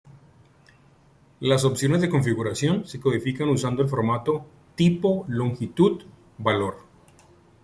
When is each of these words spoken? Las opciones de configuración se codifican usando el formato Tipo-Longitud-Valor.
Las 1.41 1.63
opciones 1.63 2.01
de 2.01 2.09
configuración 2.09 2.87
se 2.87 2.99
codifican 2.99 3.49
usando 3.49 3.83
el 3.83 3.87
formato 3.87 4.47
Tipo-Longitud-Valor. 4.75 6.77